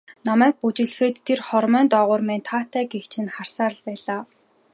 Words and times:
Намайг 0.27 0.55
бүжиглэхэд 0.61 1.15
тэр 1.27 1.39
хормой 1.47 1.85
доогуур 1.91 2.21
минь 2.27 2.45
таатай 2.49 2.85
гэгч 2.93 3.13
нь 3.23 3.33
харсаар 3.35 3.73
л 3.77 3.81
байлаа. 3.87 4.21